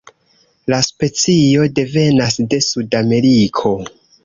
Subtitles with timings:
[0.73, 3.77] La specio devenas de Sudameriko.